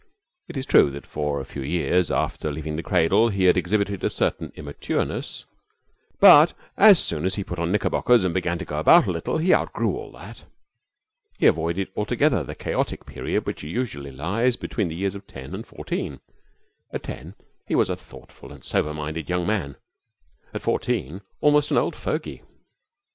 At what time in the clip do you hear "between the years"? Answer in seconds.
14.55-15.13